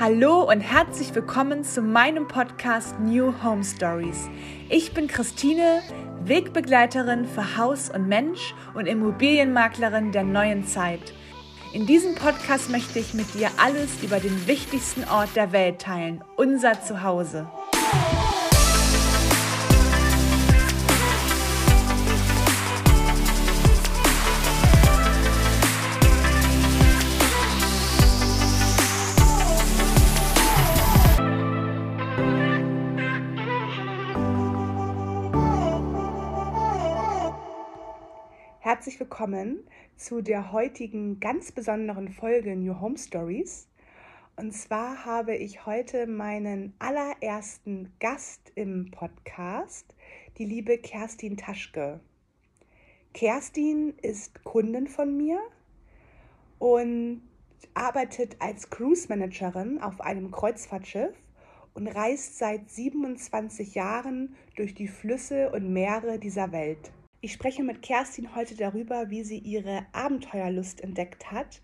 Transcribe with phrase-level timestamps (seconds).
[0.00, 4.28] Hallo und herzlich willkommen zu meinem Podcast New Home Stories.
[4.68, 5.82] Ich bin Christine,
[6.22, 11.12] Wegbegleiterin für Haus und Mensch und Immobilienmaklerin der neuen Zeit.
[11.72, 16.22] In diesem Podcast möchte ich mit dir alles über den wichtigsten Ort der Welt teilen,
[16.36, 17.48] unser Zuhause.
[38.88, 39.64] Herzlich willkommen
[39.98, 43.68] zu der heutigen ganz besonderen Folge New Home Stories.
[44.36, 49.94] Und zwar habe ich heute meinen allerersten Gast im Podcast,
[50.38, 52.00] die liebe Kerstin Taschke.
[53.12, 55.38] Kerstin ist Kundin von mir
[56.58, 57.20] und
[57.74, 61.14] arbeitet als Cruise Managerin auf einem Kreuzfahrtschiff
[61.74, 66.90] und reist seit 27 Jahren durch die Flüsse und Meere dieser Welt.
[67.20, 71.60] Ich spreche mit Kerstin heute darüber, wie sie ihre Abenteuerlust entdeckt hat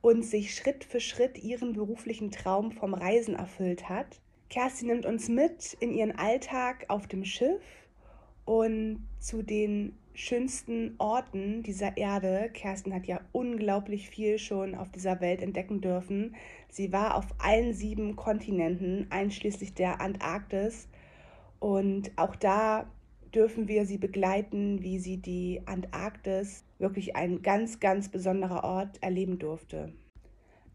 [0.00, 4.20] und sich Schritt für Schritt ihren beruflichen Traum vom Reisen erfüllt hat.
[4.48, 7.60] Kerstin nimmt uns mit in ihren Alltag auf dem Schiff
[8.46, 12.48] und zu den schönsten Orten dieser Erde.
[12.54, 16.34] Kerstin hat ja unglaublich viel schon auf dieser Welt entdecken dürfen.
[16.70, 20.88] Sie war auf allen sieben Kontinenten, einschließlich der Antarktis.
[21.58, 22.86] Und auch da
[23.36, 29.38] dürfen wir sie begleiten, wie sie die Antarktis, wirklich ein ganz, ganz besonderer Ort, erleben
[29.38, 29.92] durfte.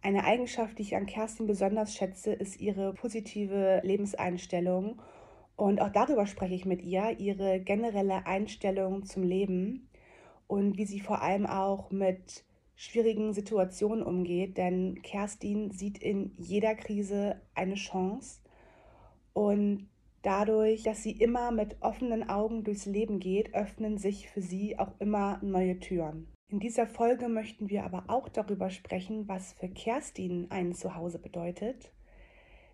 [0.04, 5.02] Eine Eigenschaft, die ich an Kerstin besonders schätze, ist ihre positive Lebenseinstellung.
[5.56, 9.90] Und auch darüber spreche ich mit ihr, ihre generelle Einstellung zum Leben
[10.48, 12.44] und wie sie vor allem auch mit
[12.76, 14.58] schwierigen Situationen umgeht.
[14.58, 18.42] Denn Kerstin sieht in jeder Krise eine Chance
[19.34, 19.88] und
[20.22, 24.94] Dadurch, dass sie immer mit offenen Augen durchs Leben geht, öffnen sich für sie auch
[25.00, 26.28] immer neue Türen.
[26.48, 31.92] In dieser Folge möchten wir aber auch darüber sprechen, was für Kerstin ein Zuhause bedeutet,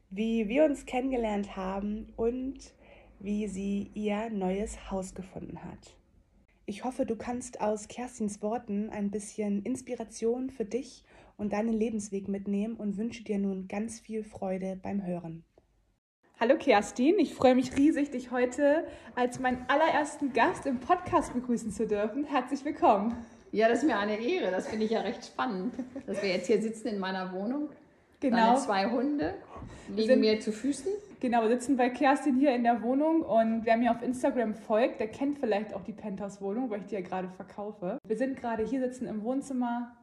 [0.09, 2.74] wie wir uns kennengelernt haben und
[3.19, 5.96] wie sie ihr neues Haus gefunden hat.
[6.66, 11.06] Ich hoffe, du kannst aus Kerstins Worten ein bisschen Inspiration für dich
[11.38, 15.46] und deinen Lebensweg mitnehmen und wünsche dir nun ganz viel Freude beim Hören.
[16.40, 21.72] Hallo Kerstin, ich freue mich riesig, dich heute als meinen allerersten Gast im Podcast begrüßen
[21.72, 22.25] zu dürfen.
[22.25, 23.18] Herzlich willkommen.
[23.52, 24.52] Ja, das ist mir eine Ehre.
[24.52, 25.74] Das finde ich ja recht spannend,
[26.06, 27.70] dass wir jetzt hier sitzen in meiner Wohnung.
[28.20, 28.38] Genau.
[28.38, 29.34] Deine zwei Hunde
[29.88, 30.92] liegen sind, mir zu Füßen.
[31.22, 35.00] Genau, wir sitzen bei Kerstin hier in der Wohnung und wer mir auf Instagram folgt,
[35.00, 37.97] der kennt vielleicht auch die Penthouse-Wohnung, weil ich die ja gerade verkaufe.
[38.06, 39.97] Wir sind gerade hier sitzen im Wohnzimmer.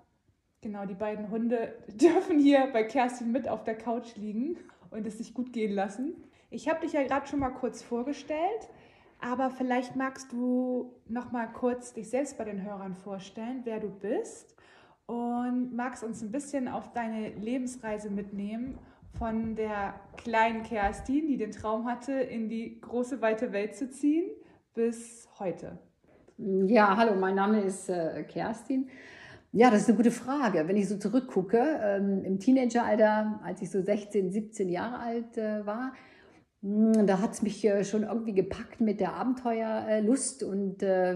[0.62, 4.56] Genau, die beiden Hunde dürfen hier bei Kerstin mit auf der Couch liegen
[4.94, 6.14] und es sich gut gehen lassen.
[6.50, 8.68] Ich habe dich ja gerade schon mal kurz vorgestellt,
[9.20, 13.88] aber vielleicht magst du noch mal kurz dich selbst bei den Hörern vorstellen, wer du
[13.88, 14.54] bist
[15.06, 18.78] und magst uns ein bisschen auf deine Lebensreise mitnehmen
[19.18, 24.30] von der kleinen Kerstin, die den Traum hatte, in die große weite Welt zu ziehen,
[24.74, 25.78] bis heute.
[26.36, 28.88] Ja, hallo, mein Name ist äh, Kerstin.
[29.56, 30.66] Ja, das ist eine gute Frage.
[30.66, 35.64] Wenn ich so zurückgucke, ähm, im Teenageralter, als ich so 16, 17 Jahre alt äh,
[35.64, 35.92] war,
[36.60, 40.42] hm, da hat es mich äh, schon irgendwie gepackt mit der Abenteuerlust.
[40.42, 41.14] Und äh,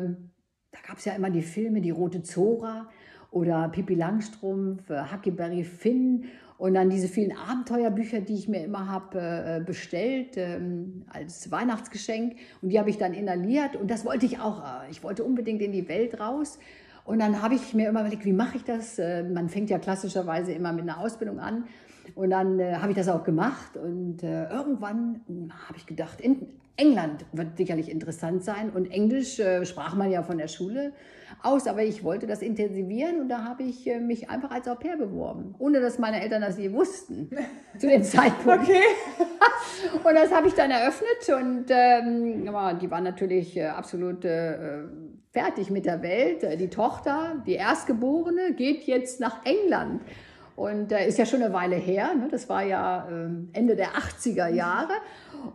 [0.71, 2.89] da gab es ja immer die Filme, die Rote Zora
[3.33, 6.27] oder Pippi Langstrumpf, äh, Huckleberry Finn
[6.59, 12.37] und dann diese vielen Abenteuerbücher, die ich mir immer habe äh, bestellt ähm, als Weihnachtsgeschenk.
[12.63, 13.75] Und die habe ich dann inhaliert.
[13.75, 14.61] Und das wollte ich auch.
[14.61, 16.61] Äh, ich wollte unbedingt in die Welt raus.
[17.09, 18.99] Und dann habe ich mir immer überlegt, wie mache ich das?
[18.99, 21.65] Äh, man fängt ja klassischerweise immer mit einer Ausbildung an.
[22.15, 23.79] Und dann äh, habe ich das auch gemacht.
[23.79, 28.69] Und äh, irgendwann hm, habe ich gedacht, in England wird sicherlich interessant sein.
[28.69, 30.93] Und Englisch äh, sprach man ja von der Schule
[31.43, 34.75] aus, aber ich wollte das intensivieren und da habe ich äh, mich einfach als Au
[34.75, 37.31] pair beworben, ohne dass meine Eltern das je wussten
[37.79, 38.65] zu dem Zeitpunkt.
[38.65, 38.83] Okay.
[40.05, 44.25] und das habe ich dann eröffnet und ähm, die waren natürlich äh, absolut
[45.39, 46.43] fertig mit der Welt.
[46.43, 50.03] Äh, die Tochter, die Erstgeborene, geht jetzt nach England.
[50.57, 52.27] Und äh, ist ja schon eine Weile her, ne?
[52.29, 54.95] das war ja äh, Ende der 80er Jahre.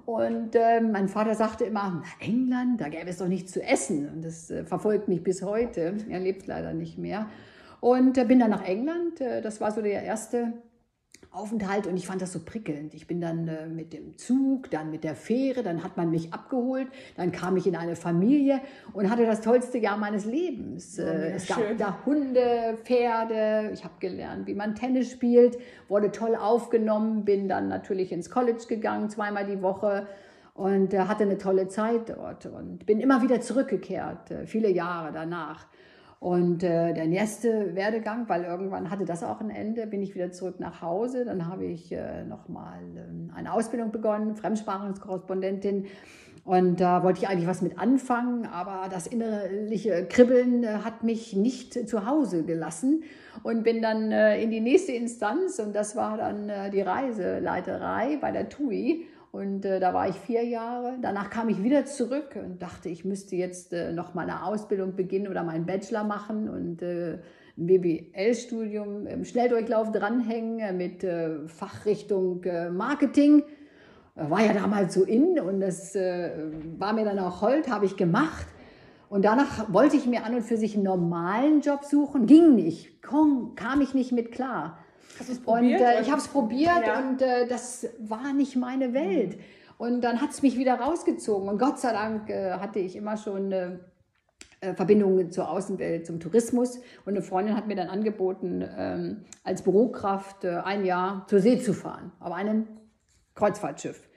[0.05, 4.07] Und äh, mein Vater sagte immer, England, da gäbe es doch nichts zu essen.
[4.07, 5.95] Und das äh, verfolgt mich bis heute.
[6.09, 7.27] Er lebt leider nicht mehr.
[7.81, 9.19] Und äh, bin dann nach England.
[9.19, 10.53] das war so der erste
[11.31, 12.93] Aufenthalt und ich fand das so prickelnd.
[12.93, 16.33] Ich bin dann äh, mit dem Zug, dann mit der Fähre, dann hat man mich
[16.33, 18.61] abgeholt, dann kam ich in eine Familie
[18.93, 20.99] und hatte das tollste Jahr meines Lebens.
[20.99, 21.77] Oh, äh, es schön.
[21.77, 27.47] gab da Hunde, Pferde, ich habe gelernt, wie man Tennis spielt, wurde toll aufgenommen, bin
[27.47, 30.07] dann natürlich ins College gegangen, zweimal die Woche
[30.53, 35.11] und äh, hatte eine tolle Zeit dort und bin immer wieder zurückgekehrt, äh, viele Jahre
[35.11, 35.65] danach.
[36.23, 40.31] Und äh, der nächste Werdegang, weil irgendwann hatte das auch ein Ende, bin ich wieder
[40.31, 41.25] zurück nach Hause.
[41.25, 45.87] Dann habe ich äh, nochmal ähm, eine Ausbildung begonnen, Fremdsprachenkorrespondentin.
[46.45, 51.35] Und da wollte ich eigentlich was mit anfangen, aber das innerliche Kribbeln äh, hat mich
[51.35, 53.03] nicht zu Hause gelassen
[53.43, 58.17] und bin dann äh, in die nächste Instanz und das war dann äh, die Reiseleiterei
[58.21, 59.07] bei der TUI.
[59.33, 60.99] Und äh, da war ich vier Jahre.
[61.01, 65.27] Danach kam ich wieder zurück und dachte, ich müsste jetzt äh, noch meine Ausbildung beginnen
[65.27, 67.13] oder meinen Bachelor machen und äh,
[67.57, 73.41] ein BBL-Studium im Schnelldurchlauf dranhängen äh, mit äh, Fachrichtung äh, Marketing.
[74.13, 78.45] War ja damals so in und das war mir dann auch hold, habe ich gemacht.
[79.09, 82.27] Und danach wollte ich mir an und für sich einen normalen Job suchen.
[82.27, 84.77] Ging nicht, kam ich nicht mit klar.
[85.19, 85.81] Hast du es Und probiert?
[85.81, 86.99] äh, ich habe es probiert Ja.
[86.99, 89.37] und äh, das war nicht meine Welt.
[89.77, 91.49] Und dann hat es mich wieder rausgezogen.
[91.49, 93.71] Und Gott sei Dank äh, hatte ich immer schon äh,
[94.61, 96.77] äh, Verbindungen zur Außenwelt, zum Tourismus.
[97.05, 101.59] Und eine Freundin hat mir dann angeboten, ähm, als Bürokraft äh, ein Jahr zur See
[101.59, 102.67] zu fahren, auf einem
[103.35, 104.07] Kreuzfahrtschiff.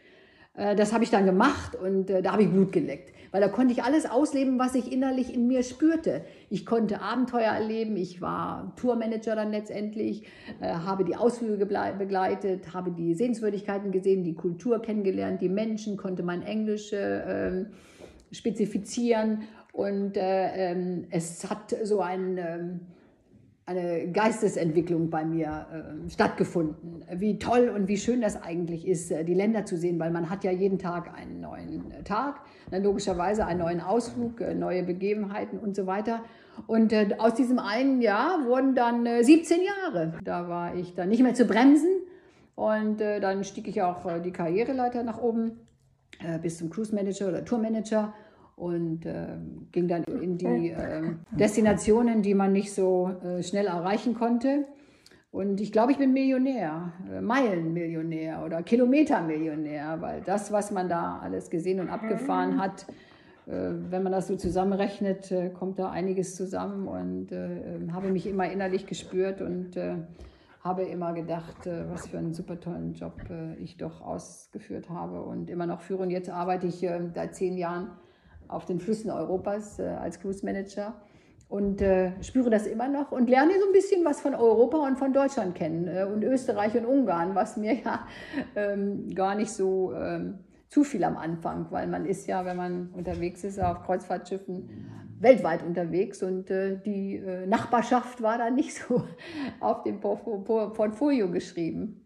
[0.55, 3.83] Das habe ich dann gemacht und da habe ich Blut geleckt, weil da konnte ich
[3.83, 6.25] alles ausleben, was ich innerlich in mir spürte.
[6.49, 10.23] Ich konnte Abenteuer erleben, ich war Tourmanager dann letztendlich,
[10.63, 16.23] äh, habe die Ausflüge begleitet, habe die Sehenswürdigkeiten gesehen, die Kultur kennengelernt, die Menschen, konnte
[16.23, 17.67] mein Englisch äh, ähm,
[18.33, 19.43] spezifizieren
[19.75, 22.87] und äh, ähm, es hat so ein...
[23.69, 27.05] Eine Geistesentwicklung bei mir äh, stattgefunden.
[27.17, 30.31] Wie toll und wie schön das eigentlich ist, äh, die Länder zu sehen, weil man
[30.31, 34.85] hat ja jeden Tag einen neuen äh, Tag, dann logischerweise einen neuen Ausflug, äh, neue
[34.85, 36.23] Begebenheiten und so weiter.
[36.69, 40.15] Und äh, aus diesem einen Jahr wurden dann äh, 17 Jahre.
[40.23, 41.91] Da war ich dann nicht mehr zu bremsen
[42.55, 45.61] und dann stieg ich auch die Karriereleiter nach oben
[46.41, 48.15] bis zum Cruise Manager oder Tour Manager
[48.57, 49.37] und äh,
[49.71, 54.65] ging dann in die äh, Destinationen, die man nicht so äh, schnell erreichen konnte.
[55.31, 61.19] Und ich glaube, ich bin Millionär, äh, Meilenmillionär oder Kilometermillionär, weil das, was man da
[61.19, 62.87] alles gesehen und abgefahren hat,
[63.47, 66.89] äh, wenn man das so zusammenrechnet, äh, kommt da einiges zusammen.
[66.89, 69.77] Und äh, äh, habe mich immer innerlich gespürt und
[70.61, 73.13] habe immer gedacht, was für einen super tollen Job
[73.61, 75.23] ich doch ausgeführt habe.
[75.23, 76.03] Und immer noch führe.
[76.03, 77.93] Und jetzt arbeite ich seit zehn Jahren
[78.49, 80.95] auf den Flüssen Europas äh, als Cruise Manager
[81.49, 84.99] und äh, spüre das immer noch und lerne so ein bisschen was von Europa und
[84.99, 88.07] von Deutschland kennen äh, und Österreich und Ungarn, was mir ja
[88.57, 92.91] ähm, gar nicht so ähm, zu viel am Anfang, weil man ist ja, wenn man
[92.91, 94.69] unterwegs ist auf Kreuzfahrtschiffen,
[95.21, 99.05] weltweit unterwegs und äh, die äh, Nachbarschaft war da nicht so
[99.61, 102.03] auf dem Portfolio geschrieben.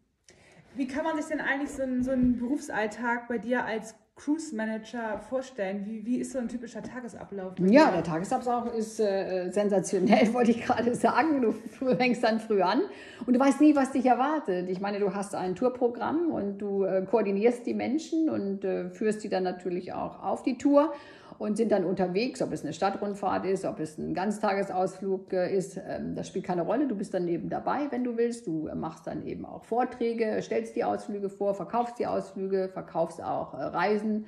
[0.77, 4.55] Wie kann man sich denn eigentlich so einen, so einen Berufsalltag bei dir als Cruise
[4.55, 5.87] Manager vorstellen?
[5.87, 7.55] Wie, wie ist so ein typischer Tagesablauf?
[7.59, 11.41] Ja, der Tagesablauf ist äh, sensationell, wollte ich gerade sagen.
[11.41, 11.55] Du
[11.97, 12.83] fängst dann früh an
[13.25, 14.69] und du weißt nie, was dich erwartet.
[14.69, 19.25] Ich meine, du hast ein Tourprogramm und du äh, koordinierst die Menschen und äh, führst
[19.25, 20.93] die dann natürlich auch auf die Tour
[21.41, 25.79] und sind dann unterwegs, ob es eine Stadtrundfahrt ist, ob es ein Ganztagesausflug äh, ist,
[25.79, 26.87] ähm, das spielt keine Rolle.
[26.87, 28.47] Du bist dann eben dabei, wenn du willst.
[28.47, 33.25] Du äh, machst dann eben auch Vorträge, stellst die Ausflüge vor, verkaufst die Ausflüge, verkaufst
[33.25, 34.27] auch äh, Reisen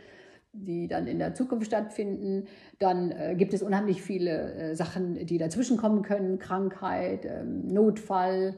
[0.55, 2.47] die dann in der Zukunft stattfinden.
[2.79, 6.39] Dann gibt es unheimlich viele Sachen, die dazwischen kommen können.
[6.39, 8.57] Krankheit, ähm, Notfall,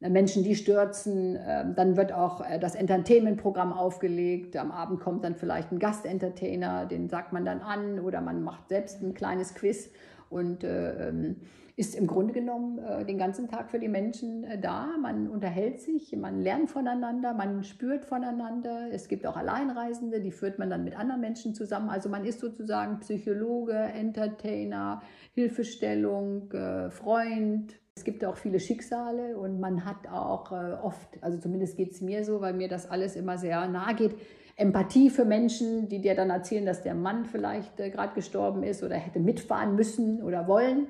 [0.00, 1.38] Menschen, die stürzen.
[1.40, 4.56] ähm, dann wird auch äh, das Entertainment-Programm aufgelegt.
[4.56, 8.68] Am Abend kommt dann vielleicht ein Gastentertainer, den sagt man dann an oder man macht
[8.68, 9.90] selbst ein kleines Quiz
[10.30, 11.36] und äh, ähm,
[11.74, 14.96] ist im Grunde genommen äh, den ganzen Tag für die Menschen da.
[15.00, 18.88] Man unterhält sich, man lernt voneinander, man spürt voneinander.
[18.92, 21.88] Es gibt auch Alleinreisende, die führt man dann mit anderen Menschen zusammen.
[21.88, 25.02] Also man ist sozusagen Psychologe, Entertainer,
[25.34, 26.52] Hilfestellung,
[26.90, 27.78] Freund.
[27.98, 32.00] Es gibt auch viele Schicksale und man hat auch äh, oft, also zumindest geht es
[32.00, 34.14] mir so, weil mir das alles immer sehr nahe geht,
[34.54, 38.84] Empathie für Menschen, die dir dann erzählen, dass der Mann vielleicht äh, gerade gestorben ist
[38.84, 40.86] oder hätte mitfahren müssen oder wollen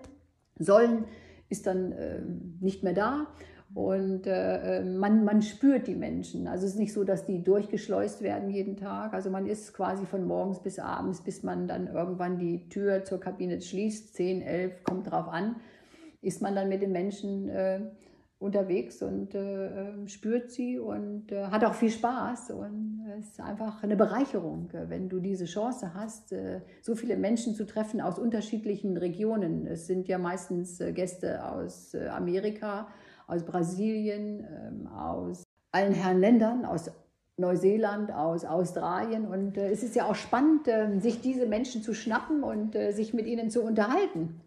[0.59, 1.07] sollen,
[1.49, 2.21] ist dann äh,
[2.61, 3.27] nicht mehr da.
[3.73, 6.47] Und äh, man, man spürt die Menschen.
[6.47, 9.15] Also es ist nicht so, dass die durchgeschleust werden jeden Tag.
[9.15, 13.19] Also man ist quasi von morgens bis abends, bis man dann irgendwann die Tür zur
[13.19, 15.57] Kabine schließt, 10, 11, kommt drauf an,
[16.21, 17.81] ist man dann mit den Menschen äh,
[18.39, 23.83] unterwegs und äh, spürt sie und äh, hat auch viel Spaß und es ist einfach
[23.83, 28.97] eine Bereicherung, wenn du diese Chance hast, äh, so viele Menschen zu treffen aus unterschiedlichen
[28.97, 29.67] Regionen.
[29.67, 32.89] Es sind ja meistens äh, Gäste aus äh, Amerika,
[33.27, 36.91] aus Brasilien, ähm, aus allen Herren Ländern, aus
[37.39, 39.27] Neuseeland, aus Australien.
[39.27, 42.93] Und äh, es ist ja auch spannend, äh, sich diese Menschen zu schnappen und äh,
[42.93, 44.41] sich mit ihnen zu unterhalten.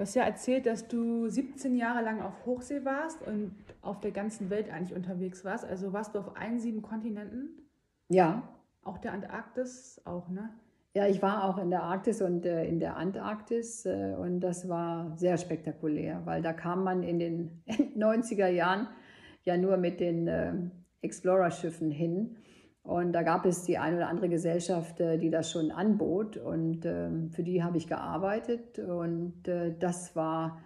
[0.00, 4.12] Du hast ja erzählt, dass du 17 Jahre lang auf Hochsee warst und auf der
[4.12, 5.66] ganzen Welt eigentlich unterwegs warst.
[5.66, 7.68] Also warst du auf allen sieben Kontinenten?
[8.08, 8.48] Ja.
[8.82, 10.54] Auch der Antarktis auch, ne?
[10.94, 14.70] Ja, ich war auch in der Arktis und äh, in der Antarktis äh, und das
[14.70, 17.62] war sehr spektakulär, weil da kam man in den
[17.94, 18.88] 90er Jahren
[19.42, 20.54] ja nur mit den äh,
[21.02, 22.36] Explorer-Schiffen hin
[22.82, 26.86] und da gab es die eine oder andere Gesellschaft, äh, die das schon anbot und
[26.86, 30.60] ähm, für die habe ich gearbeitet und äh, das war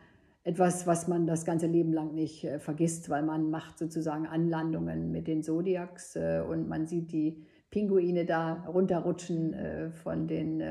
[0.45, 5.11] etwas, was man das ganze Leben lang nicht äh, vergisst, weil man macht sozusagen Anlandungen
[5.11, 10.63] mit den Zodiacs und man sieht die Pinguine da runterrutschen von den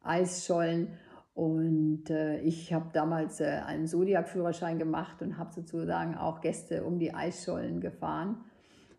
[0.00, 0.88] Eisschollen.
[1.34, 7.80] Und ich habe damals einen Zodiac-Führerschein gemacht und habe sozusagen auch Gäste um die Eisschollen
[7.80, 8.44] gefahren.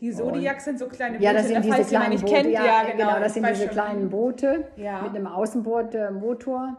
[0.02, 2.50] Die Zodiacs sind so kleine Boote, ja, das sind diese falls kleinen Boote, kennt.
[2.52, 3.20] Ja, Ja, genau, genau.
[3.20, 3.70] das sind diese schon.
[3.72, 5.02] kleinen Boote Ja.
[5.02, 6.78] mit einem Außenbordmotor.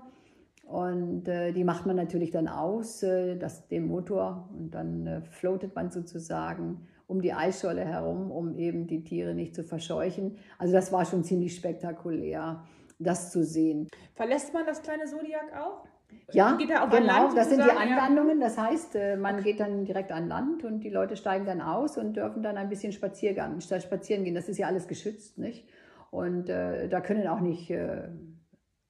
[0.64, 5.20] Und äh, die macht man natürlich dann aus, äh, das, den Motor, und dann äh,
[5.22, 10.38] floatet man sozusagen um die Eisscholle herum, um eben die Tiere nicht zu verscheuchen.
[10.58, 12.64] Also das war schon ziemlich spektakulär,
[12.98, 13.86] das zu sehen.
[14.16, 15.86] Verlässt man das kleine Zodiac auch?
[16.32, 17.70] Ja, genau, das sind die?
[17.70, 18.40] Anlandungen.
[18.40, 21.96] Das heißt, äh, man geht dann direkt an Land und die Leute steigen dann aus
[21.98, 24.34] und dürfen dann ein bisschen Spaziergang, spazieren gehen.
[24.34, 25.68] Das ist ja alles geschützt, nicht?
[26.10, 28.08] Und äh, da können auch nicht äh,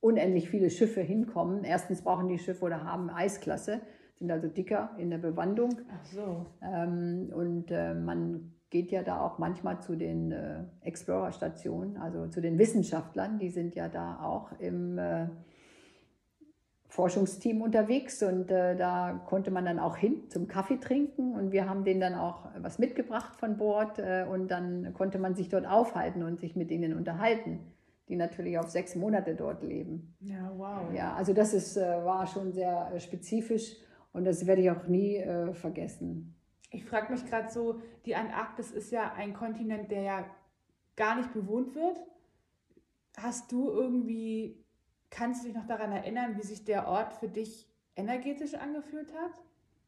[0.00, 1.64] unendlich viele Schiffe hinkommen.
[1.64, 3.80] Erstens brauchen die Schiffe oder haben Eisklasse,
[4.18, 5.80] sind also dicker in der Bewandung.
[5.90, 6.46] Ach so.
[6.62, 12.40] Ähm, und äh, man geht ja da auch manchmal zu den äh, Explorer-Stationen, also zu
[12.40, 15.28] den Wissenschaftlern, die sind ja da auch im äh,
[16.96, 21.68] Forschungsteam unterwegs und äh, da konnte man dann auch hin zum Kaffee trinken und wir
[21.68, 25.66] haben denen dann auch was mitgebracht von Bord äh, und dann konnte man sich dort
[25.66, 27.60] aufhalten und sich mit ihnen unterhalten,
[28.08, 30.16] die natürlich auf sechs Monate dort leben.
[30.20, 30.90] Ja, wow.
[30.94, 33.76] Ja, also das ist, äh, war schon sehr äh, spezifisch
[34.14, 36.34] und das werde ich auch nie äh, vergessen.
[36.70, 40.24] Ich frage mich gerade so, die Antarktis ist ja ein Kontinent, der ja
[40.96, 42.02] gar nicht bewohnt wird.
[43.18, 44.64] Hast du irgendwie,
[45.16, 49.32] kannst du dich noch daran erinnern, wie sich der Ort für dich energetisch angefühlt hat?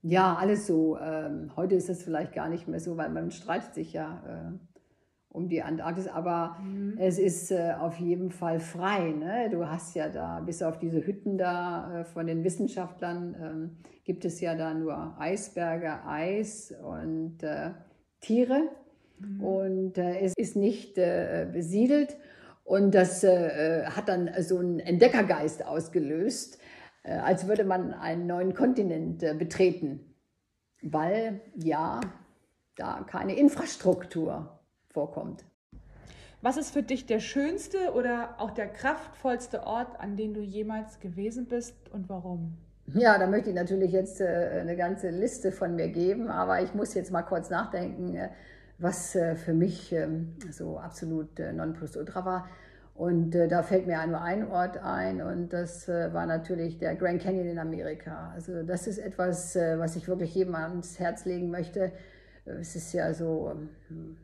[0.02, 0.99] Ja, alles so.
[0.99, 4.58] Ähm, heute ist das vielleicht gar nicht mehr so, weil man streitet sich ja äh,
[5.28, 6.56] um die Antarktis, aber
[6.97, 9.11] es ist äh, auf jeden Fall frei.
[9.11, 9.50] Ne?
[9.50, 14.25] Du hast ja da, bis auf diese Hütten da äh, von den Wissenschaftlern, ähm, gibt
[14.25, 17.73] es ja da nur Eisberge, Eis und äh,
[18.20, 18.68] Tiere.
[19.40, 22.16] Und äh, es ist nicht äh, besiedelt.
[22.68, 26.58] Und das äh, hat dann so einen Entdeckergeist ausgelöst,
[27.02, 30.14] äh, als würde man einen neuen Kontinent äh, betreten.
[30.82, 32.02] Weil ja,
[32.76, 34.60] da keine Infrastruktur
[34.90, 35.46] vorkommt.
[36.42, 41.00] Was ist für dich der schönste oder auch der kraftvollste Ort, an dem du jemals
[41.00, 42.58] gewesen bist und warum?
[42.92, 46.75] Ja, da möchte ich natürlich jetzt äh, eine ganze Liste von mir geben, aber ich
[46.75, 48.28] muss jetzt mal kurz nachdenken, äh,
[48.78, 52.49] was äh, für mich ähm, so absolut äh, Nonplusultra war.
[52.94, 57.23] Und äh, da fällt mir nur ein Ort ein und das war natürlich der Grand
[57.23, 58.32] Canyon in Amerika.
[58.35, 61.92] Also das ist etwas, was ich wirklich jedem ans Herz legen möchte.
[62.44, 63.52] Es ist ja so
[63.88, 64.16] ähm,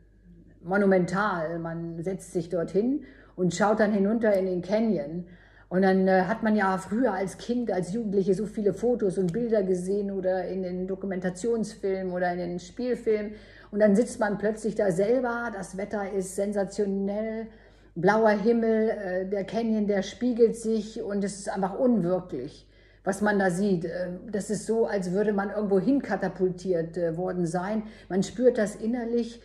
[0.61, 1.57] monumental.
[1.59, 3.05] Man setzt sich dorthin
[3.37, 5.25] und schaut dann hinunter in den Canyon.
[5.69, 9.63] Und dann hat man ja früher als Kind, als Jugendliche so viele Fotos und Bilder
[9.63, 13.35] gesehen oder in den Dokumentationsfilmen oder in den Spielfilmen.
[13.75, 15.51] Und dann sitzt man plötzlich da selber.
[15.53, 17.47] Das Wetter ist sensationell.
[17.93, 22.69] Blauer Himmel, äh, der Canyon, der spiegelt sich und es ist einfach unwirklich,
[23.03, 23.83] was man da sieht.
[23.83, 27.83] Äh, Das ist so, als würde man irgendwo hinkatapultiert äh, worden sein.
[28.07, 29.41] Man spürt das innerlich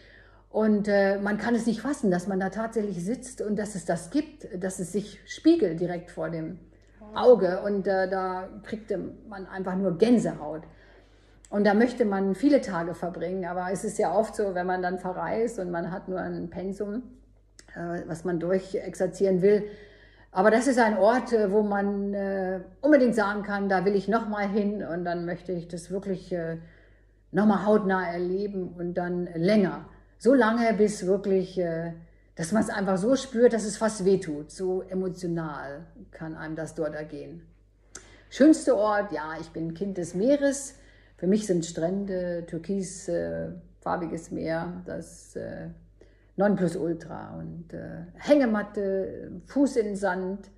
[0.49, 4.11] und man kann es nicht fassen, dass man da tatsächlich sitzt und dass es das
[4.11, 6.59] gibt, dass es sich spiegelt direkt vor dem
[7.15, 7.63] Auge.
[7.63, 10.63] Und da kriegte man einfach nur Gänsehaut.
[11.51, 13.45] Und da möchte man viele Tage verbringen.
[13.45, 16.49] Aber es ist ja oft so, wenn man dann verreist und man hat nur ein
[16.49, 17.03] Pensum,
[17.75, 19.65] äh, was man durchexerzieren will.
[20.31, 24.07] Aber das ist ein Ort, äh, wo man äh, unbedingt sagen kann, da will ich
[24.07, 26.33] nochmal hin und dann möchte ich das wirklich
[27.33, 29.87] nochmal hautnah erleben und dann länger.
[30.19, 31.61] So lange, bis wirklich,
[32.35, 34.51] dass man es einfach so spürt, dass es fast wehtut.
[34.51, 37.47] So emotional kann einem das dort ergehen.
[38.29, 40.75] Schönste Ort, ja, ich bin Kind des Meeres.
[41.21, 45.37] Für mich sind Strände, türkisfarbiges Meer, das
[46.37, 50.51] Nonplusultra und äh, Hängematte, Fuß in Sand,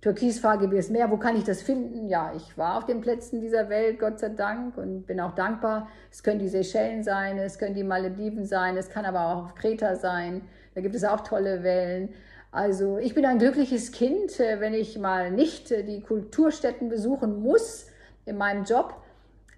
[0.00, 1.08] türkisfarbiges Meer.
[1.12, 2.08] Wo kann ich das finden?
[2.08, 5.88] Ja, ich war auf den Plätzen dieser Welt, Gott sei Dank, und bin auch dankbar.
[6.10, 9.94] Es können die Seychellen sein, es können die Malediven sein, es kann aber auch Kreta
[9.94, 10.42] sein.
[10.74, 12.08] Da gibt es auch tolle Wellen.
[12.50, 17.40] Also ich bin ein glückliches Kind, äh, wenn ich mal nicht äh, die Kulturstätten besuchen
[17.40, 17.86] muss
[18.26, 18.96] in meinem Job.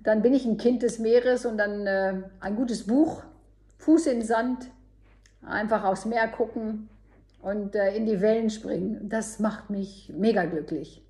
[0.02, 3.22] Dann bin ich ein Kind des Meeres und dann äh, ein gutes Buch,
[3.78, 4.70] Fuß in den Sand,
[5.42, 6.88] einfach aufs Meer gucken
[7.42, 9.08] und äh, in die Wellen springen.
[9.08, 11.02] Das macht mich mega glücklich.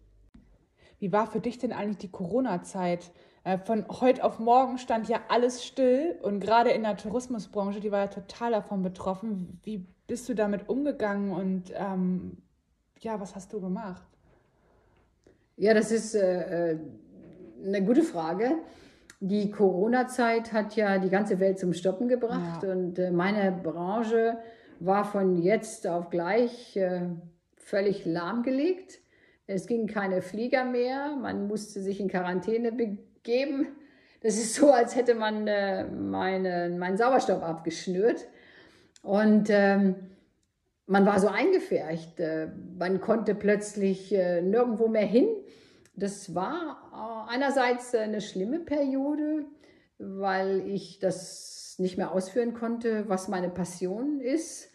[0.99, 3.11] Wie war für dich denn eigentlich die Corona-Zeit?
[3.44, 7.90] Äh, von heute auf morgen stand ja alles still und gerade in der Tourismusbranche, die
[7.90, 9.61] war ja total davon betroffen.
[9.62, 12.38] Wie bist du damit umgegangen und ähm,
[12.99, 14.02] ja, was hast du gemacht?
[15.56, 16.78] Ja, das ist äh, äh
[17.64, 18.52] eine gute Frage.
[19.23, 22.73] Die Corona-Zeit hat ja die ganze Welt zum Stoppen gebracht ja.
[22.73, 24.38] und äh, meine Branche
[24.79, 27.02] war von jetzt auf gleich äh,
[27.57, 29.00] völlig lahmgelegt.
[29.47, 33.67] Es ging keine Flieger mehr, man musste sich in Quarantäne begeben.
[34.23, 38.26] Das ist so, als hätte man äh, meine, meinen Sauerstoff abgeschnürt.
[39.02, 39.97] Und ähm,
[40.87, 42.21] man war so eingefärcht.
[42.76, 45.29] man konnte plötzlich nirgendwo mehr hin.
[45.95, 46.89] Das war
[47.28, 49.45] einerseits eine schlimme Periode,
[49.99, 54.71] weil ich das nicht mehr ausführen konnte, was meine Passion ist.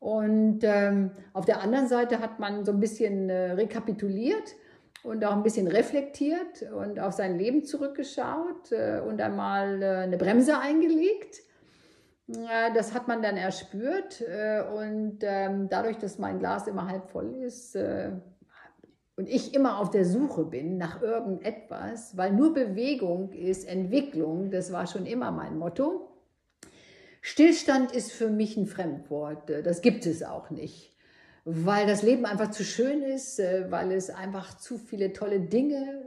[0.00, 4.54] Und ähm, auf der anderen Seite hat man so ein bisschen äh, rekapituliert
[5.02, 10.16] und auch ein bisschen reflektiert und auf sein Leben zurückgeschaut äh, und einmal äh, eine
[10.16, 11.40] Bremse eingelegt.
[12.28, 17.10] Äh, das hat man dann erspürt äh, und ähm, dadurch, dass mein Glas immer halb
[17.10, 17.76] voll ist,
[19.18, 24.72] und ich immer auf der Suche bin nach irgendetwas, weil nur Bewegung ist Entwicklung, das
[24.72, 26.08] war schon immer mein Motto.
[27.20, 30.96] Stillstand ist für mich ein Fremdwort, das gibt es auch nicht,
[31.44, 36.06] weil das Leben einfach zu schön ist, weil es einfach zu viele tolle Dinge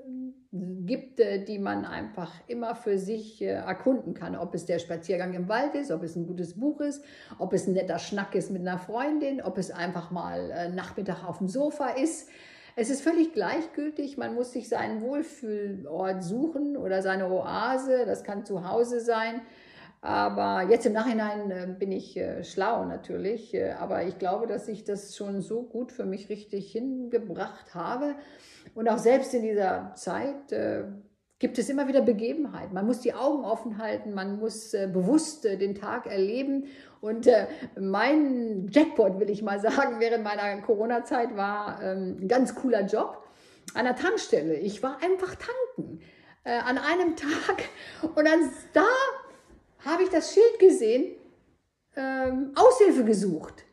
[0.53, 4.37] gibt, die man einfach immer für sich erkunden kann.
[4.37, 7.03] Ob es der Spaziergang im Wald ist, ob es ein gutes Buch ist,
[7.39, 11.39] ob es ein netter Schnack ist mit einer Freundin, ob es einfach mal Nachmittag auf
[11.39, 12.29] dem Sofa ist.
[12.75, 18.45] Es ist völlig gleichgültig, man muss sich seinen Wohlfühlort suchen oder seine Oase, das kann
[18.45, 19.41] zu Hause sein.
[20.01, 24.67] Aber jetzt im Nachhinein äh, bin ich äh, schlau natürlich, äh, aber ich glaube, dass
[24.67, 28.15] ich das schon so gut für mich richtig hingebracht habe.
[28.73, 30.51] Und auch selbst in dieser Zeit
[31.41, 32.73] gibt es immer wieder Begebenheiten.
[32.73, 36.67] Man muss die Augen offen halten, man muss äh, bewusst äh, den Tag erleben.
[37.01, 37.47] Und äh,
[37.79, 43.27] mein Jackpot, will ich mal sagen, während meiner Corona-Zeit war ähm, ein ganz cooler Job
[43.73, 44.53] an der Tankstelle.
[44.53, 46.01] Ich war einfach tanken
[46.43, 47.63] äh, an einem Tag
[48.15, 48.85] und dann da
[49.83, 51.15] habe ich das Schild gesehen,
[51.95, 53.65] ähm, Aushilfe gesucht.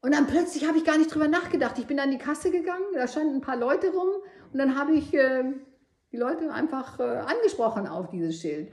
[0.00, 1.78] Und dann plötzlich habe ich gar nicht drüber nachgedacht.
[1.78, 4.08] Ich bin an die Kasse gegangen, da standen ein paar Leute rum
[4.50, 5.52] und dann habe ich äh,
[6.16, 8.72] die Leute einfach äh, angesprochen auf dieses Schild.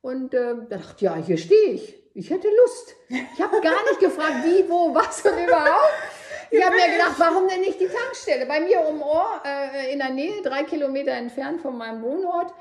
[0.00, 1.98] Und äh, da dachte ich, ja, hier stehe ich.
[2.14, 2.96] Ich hätte Lust.
[3.08, 5.92] Ich habe gar nicht gefragt, wie, wo, was und überhaupt.
[6.52, 8.44] Ich habe mir gedacht, warum denn nicht die Tankstelle?
[8.44, 12.52] Bei mir um Ohr, äh, in der Nähe, drei Kilometer entfernt von meinem Wohnort.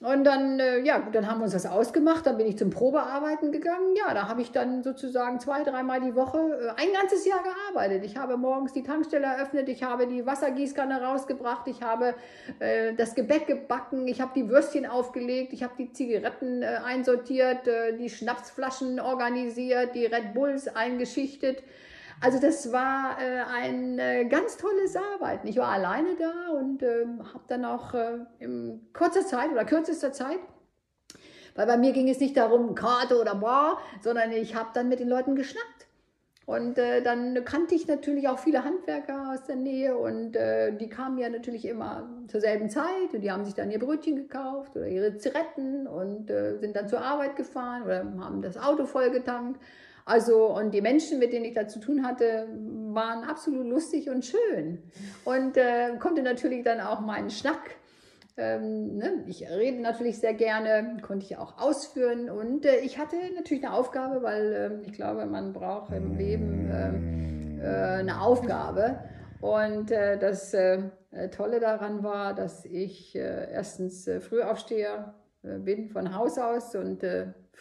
[0.00, 2.24] Und dann, äh, ja, dann haben wir uns das ausgemacht.
[2.24, 3.96] Dann bin ich zum Probearbeiten gegangen.
[3.96, 8.04] Ja, da habe ich dann sozusagen zwei, dreimal die Woche äh, ein ganzes Jahr gearbeitet.
[8.04, 12.14] Ich habe morgens die Tankstelle eröffnet, ich habe die Wassergießkanne rausgebracht, ich habe
[12.60, 17.66] äh, das Gebäck gebacken, ich habe die Würstchen aufgelegt, ich habe die Zigaretten äh, einsortiert,
[17.66, 21.64] äh, die Schnapsflaschen organisiert, die Red Bulls eingeschichtet.
[22.20, 25.46] Also das war äh, ein äh, ganz tolles Arbeiten.
[25.46, 30.12] Ich war alleine da und äh, habe dann auch äh, in kurzer Zeit oder kürzester
[30.12, 30.40] Zeit,
[31.54, 34.98] weil bei mir ging es nicht darum, Karte oder Bar, sondern ich habe dann mit
[34.98, 35.86] den Leuten geschnackt.
[36.44, 40.88] Und äh, dann kannte ich natürlich auch viele Handwerker aus der Nähe und äh, die
[40.88, 44.74] kamen ja natürlich immer zur selben Zeit und die haben sich dann ihr Brötchen gekauft
[44.74, 49.60] oder ihre Zigaretten und äh, sind dann zur Arbeit gefahren oder haben das Auto vollgetankt.
[50.08, 52.48] Also, und die Menschen, mit denen ich da zu tun hatte,
[52.94, 54.82] waren absolut lustig und schön.
[55.26, 57.76] Und äh, konnte natürlich dann auch meinen Schnack,
[58.38, 59.24] ähm, ne?
[59.26, 62.30] ich rede natürlich sehr gerne, konnte ich auch ausführen.
[62.30, 66.70] Und äh, ich hatte natürlich eine Aufgabe, weil äh, ich glaube, man braucht im Leben
[66.72, 69.00] ähm, äh, eine Aufgabe.
[69.42, 70.84] Und äh, das äh,
[71.36, 77.02] Tolle daran war, dass ich erstens Frühaufsteher bin von Haus aus und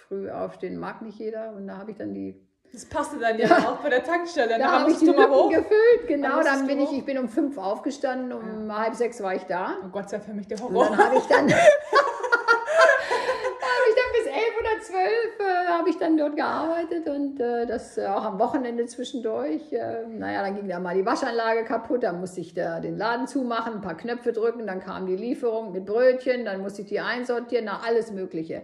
[0.08, 1.54] früh aufstehen mag nicht jeder.
[1.54, 2.36] Und da habe ich dann die.
[2.72, 4.58] Das passte dann ja, ja auch bei der Tankstelle.
[4.58, 5.50] Da habe ich die Lücken hoch.
[5.50, 6.42] gefüllt, genau.
[6.42, 8.80] Dann, dann bin ich, ich bin um fünf aufgestanden, um ja.
[8.80, 9.76] halb sechs war ich da.
[9.86, 10.90] Oh Gott sei für mich der Horror.
[10.90, 11.54] Und dann habe ich dann.
[14.88, 19.72] zwölf äh, habe ich dann dort gearbeitet und äh, das äh, auch am Wochenende zwischendurch.
[19.72, 23.28] Äh, naja, dann ging da mal die Waschanlage kaputt, dann musste ich da den Laden
[23.28, 27.00] zumachen, ein paar Knöpfe drücken, dann kam die Lieferung mit Brötchen, dann musste ich die
[27.00, 28.64] einsortieren, na, alles Mögliche.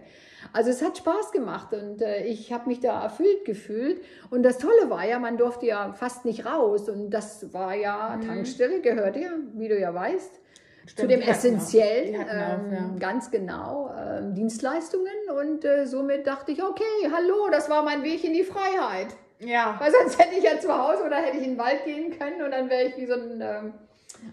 [0.52, 4.02] Also es hat Spaß gemacht und äh, ich habe mich da erfüllt gefühlt.
[4.30, 8.16] Und das Tolle war ja, man durfte ja fast nicht raus und das war ja,
[8.16, 8.26] mhm.
[8.26, 10.40] Tankstelle gehörte ja, wie du ja weißt,
[10.86, 12.90] Stimmt, zu dem essentiellen, ähm, ja.
[12.98, 15.12] ganz genau, ähm, Dienstleistungen.
[15.38, 19.08] Und äh, somit dachte ich, okay, hallo, das war mein Weg in die Freiheit.
[19.38, 19.76] Ja.
[19.78, 22.42] Weil sonst hätte ich ja zu Hause oder hätte ich in den Wald gehen können
[22.42, 23.74] und dann wäre ich wie so ein ähm,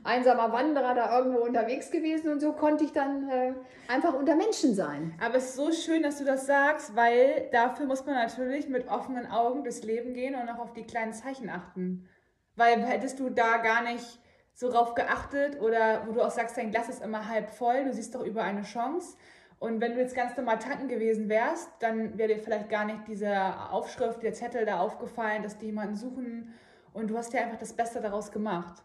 [0.04, 3.54] einsamer Wanderer da irgendwo unterwegs gewesen und so konnte ich dann äh,
[3.88, 5.14] einfach unter Menschen sein.
[5.20, 8.88] Aber es ist so schön, dass du das sagst, weil dafür muss man natürlich mit
[8.88, 12.08] offenen Augen durchs Leben gehen und auch auf die kleinen Zeichen achten.
[12.56, 14.20] Weil hättest du da gar nicht
[14.54, 17.94] so drauf geachtet oder wo du auch sagst, dein Glas ist immer halb voll, du
[17.94, 19.18] siehst doch über eine Chance.
[19.60, 23.08] Und wenn du jetzt ganz normal tanken gewesen wärst, dann wäre dir vielleicht gar nicht
[23.08, 23.32] diese
[23.70, 26.54] Aufschrift, der Zettel da aufgefallen, dass die jemanden suchen
[26.94, 28.84] und du hast ja einfach das Beste daraus gemacht.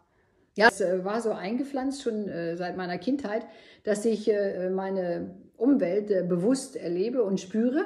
[0.56, 3.46] Ja, es äh, war so eingepflanzt schon äh, seit meiner Kindheit,
[3.84, 7.84] dass ich äh, meine Umwelt bewusst erlebe und spüre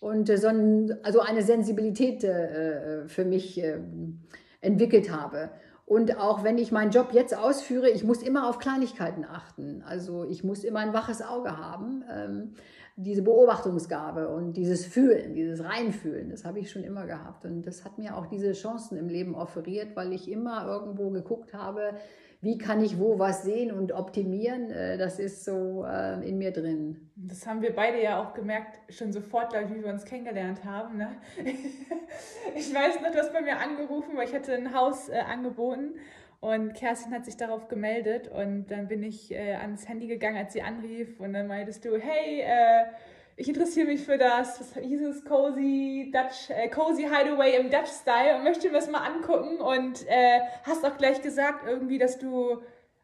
[0.00, 3.62] und so ein, also eine Sensibilität für mich
[4.60, 5.50] entwickelt habe.
[5.86, 9.84] Und auch wenn ich meinen Job jetzt ausführe, ich muss immer auf Kleinigkeiten achten.
[9.86, 12.02] Also ich muss immer ein waches Auge haben.
[13.02, 17.44] Diese Beobachtungsgabe und dieses Fühlen, dieses Reinfühlen, das habe ich schon immer gehabt.
[17.44, 21.54] Und das hat mir auch diese Chancen im Leben offeriert, weil ich immer irgendwo geguckt
[21.54, 21.94] habe,
[22.42, 26.52] wie kann ich wo was sehen und optimieren, äh, das ist so äh, in mir
[26.52, 27.10] drin.
[27.14, 30.64] Das haben wir beide ja auch gemerkt, schon sofort, glaube ich, wie wir uns kennengelernt
[30.64, 30.98] haben.
[30.98, 31.08] Ne?
[32.56, 35.94] Ich weiß noch, du hast bei mir angerufen, weil ich hatte ein Haus äh, angeboten
[36.40, 40.54] und Kerstin hat sich darauf gemeldet und dann bin ich äh, ans Handy gegangen, als
[40.54, 41.20] sie anrief.
[41.20, 42.86] Und dann meintest du, hey, äh,
[43.36, 47.90] ich interessiere mich für das, was hieß es, Cozy, Dutch, äh, Cozy Hideaway im Dutch
[47.90, 49.60] Style und möchte mir das mal angucken.
[49.60, 52.62] Und äh, hast auch gleich gesagt irgendwie, dass du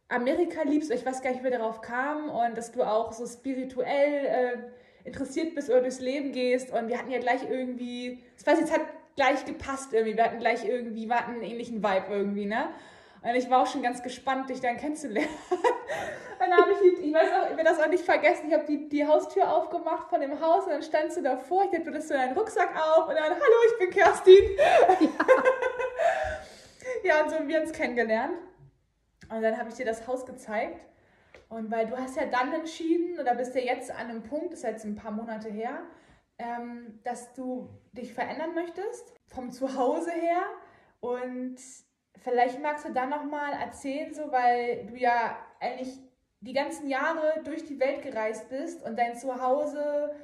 [0.08, 4.26] Amerika liebst, ich weiß gar nicht, wie darauf kam und dass du auch so spirituell
[4.26, 6.72] äh, interessiert bist oder durchs Leben gehst.
[6.72, 8.80] Und wir hatten ja gleich irgendwie, ich weiß, es hat
[9.14, 12.68] gleich gepasst irgendwie, wir hatten gleich irgendwie, wir hatten einen ähnlichen Vibe irgendwie, ne?
[13.26, 15.28] Und ich war auch schon ganz gespannt, dich dann kennenzulernen.
[16.38, 18.64] dann habe ich, die, ich weiß auch, ich werde das auch nicht vergessen, ich habe
[18.66, 21.96] die, die Haustür aufgemacht von dem Haus und dann standst du davor, ich dachte, du
[21.96, 24.44] hast deinen Rucksack auf und dann, hallo, ich bin Kerstin.
[24.56, 25.16] Ja,
[27.16, 28.34] ja und so haben wir uns kennengelernt.
[29.28, 30.80] Und dann habe ich dir das Haus gezeigt.
[31.48, 34.62] Und weil du hast ja dann entschieden, oder bist ja jetzt an einem Punkt, ist
[34.62, 35.80] jetzt ein paar Monate her,
[36.38, 40.42] ähm, dass du dich verändern möchtest, vom Zuhause her.
[41.00, 41.56] Und
[42.22, 46.00] Vielleicht magst du dann nochmal erzählen, so, weil du ja eigentlich
[46.40, 50.14] die ganzen Jahre durch die Welt gereist bist und dein Zuhause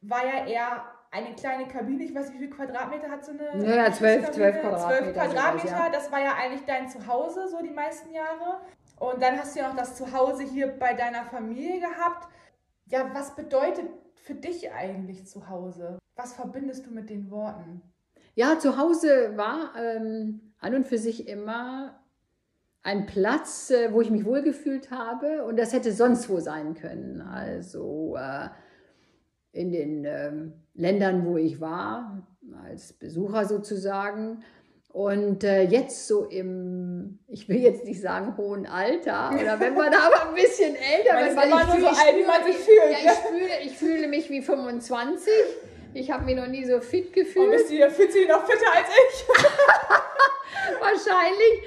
[0.00, 2.04] war ja eher eine kleine Kabine.
[2.04, 3.64] Ich weiß nicht, wie viele Quadratmeter hat so eine.
[3.64, 5.02] Ja, ja zwölf, zwölf Quadratmeter.
[5.02, 5.90] Zwölf Quadratmeter, sowas, ja.
[5.90, 8.60] das war ja eigentlich dein Zuhause, so die meisten Jahre.
[8.98, 12.28] Und dann hast du ja noch das Zuhause hier bei deiner Familie gehabt.
[12.86, 15.98] Ja, was bedeutet für dich eigentlich Zuhause?
[16.16, 17.82] Was verbindest du mit den Worten?
[18.34, 22.00] Ja, Zuhause war ähm, an und für sich immer
[22.82, 27.20] ein Platz, äh, wo ich mich wohlgefühlt habe und das hätte sonst wo sein können.
[27.20, 28.48] Also äh,
[29.52, 30.32] in den äh,
[30.74, 32.26] Ländern, wo ich war,
[32.64, 34.42] als Besucher sozusagen.
[34.92, 39.94] Und äh, jetzt so im, ich will jetzt nicht sagen hohen Alter, oder wenn man
[39.94, 42.90] aber ein bisschen älter wird, weil ich, fühle, so alt, wie man sich fühlt.
[42.90, 45.32] Ja, ich, fühle, ich fühle mich wie 25.
[45.94, 47.48] Ich habe mich noch nie so fit gefühlt.
[47.48, 49.24] Oh, bist du, fühlt sich noch fitter als ich.
[50.80, 51.62] Wahrscheinlich.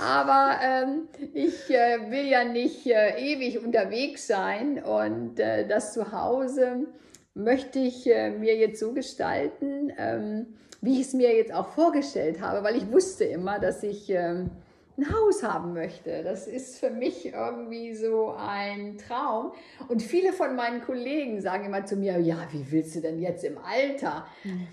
[0.00, 6.86] Aber ähm, ich äh, will ja nicht äh, ewig unterwegs sein und äh, das Zuhause
[7.34, 10.46] möchte ich äh, mir jetzt so gestalten, ähm,
[10.80, 14.50] wie ich es mir jetzt auch vorgestellt habe, weil ich wusste immer, dass ich ähm,
[14.98, 16.22] ein Haus haben möchte.
[16.24, 19.52] Das ist für mich irgendwie so ein Traum.
[19.88, 23.44] Und viele von meinen Kollegen sagen immer zu mir, ja, wie willst du denn jetzt
[23.44, 24.26] im Alter?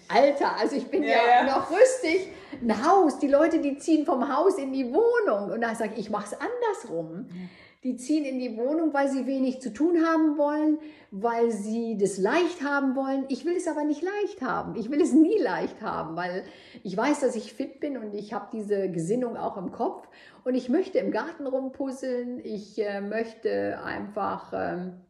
[0.07, 2.29] Alter, also ich bin ja, ja, noch rüstig.
[2.61, 5.51] Ein Haus, die Leute, die ziehen vom Haus in die Wohnung.
[5.51, 7.27] Und da sage ich, ich mache es andersrum.
[7.85, 10.79] Die ziehen in die Wohnung, weil sie wenig zu tun haben wollen,
[11.11, 13.25] weil sie das leicht haben wollen.
[13.29, 14.75] Ich will es aber nicht leicht haben.
[14.75, 16.43] Ich will es nie leicht haben, weil
[16.81, 20.07] ich weiß, dass ich fit bin und ich habe diese Gesinnung auch im Kopf.
[20.43, 22.39] Und ich möchte im Garten rumpuzzeln.
[22.43, 25.01] Ich äh, möchte einfach, ähm,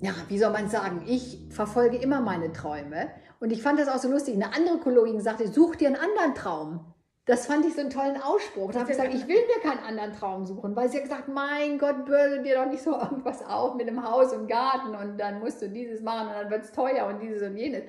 [0.00, 3.10] ja, wie soll man sagen, ich verfolge immer meine Träume.
[3.40, 4.36] Und ich fand das auch so lustig.
[4.36, 6.94] Eine andere Kollegin sagte, such dir einen anderen Traum.
[7.24, 8.72] Das fand ich so einen tollen Ausspruch.
[8.72, 11.28] Da habe ich gesagt, ich will mir keinen anderen Traum suchen, weil sie hat gesagt,
[11.28, 15.18] mein Gott, bürde dir doch nicht so irgendwas auf mit einem Haus und Garten und
[15.18, 17.84] dann musst du dieses machen und dann wird es teuer und dieses und jenes.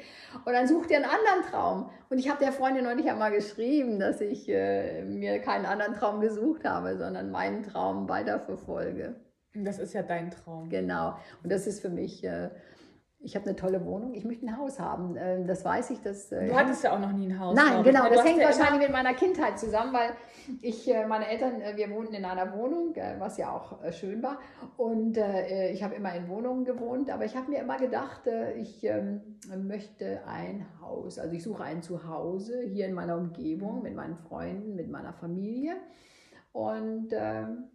[0.45, 1.89] Und dann such dir einen anderen Traum.
[2.11, 6.21] Und ich habe der Freundin neulich einmal geschrieben, dass ich äh, mir keinen anderen Traum
[6.21, 9.15] gesucht habe, sondern meinen Traum weiterverfolge.
[9.55, 10.69] Das ist ja dein Traum.
[10.69, 11.15] Genau.
[11.41, 12.23] Und das ist für mich...
[12.23, 12.49] Äh,
[13.23, 15.15] ich habe eine tolle Wohnung, ich möchte ein Haus haben.
[15.17, 16.01] Ähm, das weiß ich.
[16.01, 17.55] Dass, äh, du hattest ja auch noch nie ein Haus.
[17.55, 18.09] Nein, genau.
[18.09, 20.11] Das hängt ja wahrscheinlich mit meiner Kindheit zusammen, weil
[20.61, 24.39] ich, äh, meine Eltern, äh, wir wohnten in einer Wohnung, was ja auch schön war.
[24.77, 29.39] Und ich habe immer in Wohnungen gewohnt, aber ich habe mir immer gedacht, ich ähm,
[29.63, 31.17] möchte ein Haus.
[31.17, 35.75] Also ich suche ein Zuhause hier in meiner Umgebung, mit meinen Freunden, mit meiner Familie.
[36.51, 37.69] Und ähm,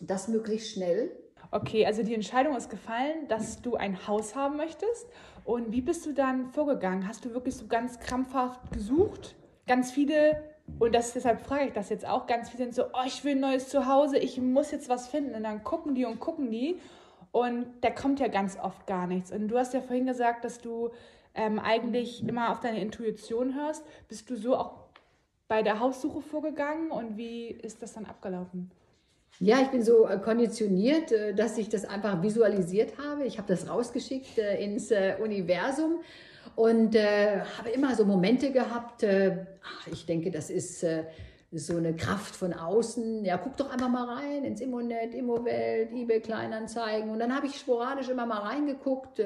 [0.00, 1.10] das möglichst schnell
[1.50, 5.06] Okay, also die Entscheidung ist gefallen, dass du ein Haus haben möchtest.
[5.44, 7.08] Und wie bist du dann vorgegangen?
[7.08, 9.34] Hast du wirklich so ganz krampfhaft gesucht?
[9.66, 10.42] Ganz viele,
[10.78, 13.32] und das, deshalb frage ich das jetzt auch, ganz viele sind so, oh, ich will
[13.32, 15.34] ein neues Zuhause, ich muss jetzt was finden.
[15.34, 16.78] Und dann gucken die und gucken die.
[17.32, 19.32] Und da kommt ja ganz oft gar nichts.
[19.32, 20.90] Und du hast ja vorhin gesagt, dass du
[21.34, 23.84] ähm, eigentlich immer auf deine Intuition hörst.
[24.08, 24.72] Bist du so auch
[25.46, 28.70] bei der Haussuche vorgegangen und wie ist das dann abgelaufen?
[29.40, 33.24] Ja, ich bin so äh, konditioniert, äh, dass ich das einfach visualisiert habe.
[33.24, 36.00] Ich habe das rausgeschickt äh, ins Universum
[36.56, 39.06] und habe immer so Momente gehabt.
[39.92, 40.84] Ich denke, das ist
[41.52, 43.24] so eine Kraft von außen.
[43.24, 47.10] Ja, guck doch einfach mal rein ins Immonet, Immowelt, eBay Kleinanzeigen.
[47.10, 49.22] Und dann habe ich sporadisch immer mal reingeguckt.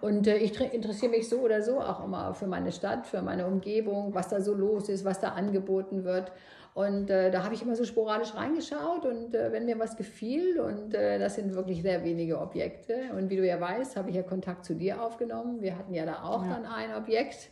[0.00, 4.14] Und ich interessiere mich so oder so auch immer für meine Stadt, für meine Umgebung,
[4.14, 6.30] was da so los ist, was da angeboten wird.
[6.74, 10.60] Und äh, da habe ich immer so sporadisch reingeschaut und äh, wenn mir was gefiel,
[10.60, 13.10] und äh, das sind wirklich sehr wenige Objekte.
[13.16, 15.60] Und wie du ja weißt, habe ich ja Kontakt zu dir aufgenommen.
[15.60, 16.54] Wir hatten ja da auch ja.
[16.54, 17.50] dann ein Objekt.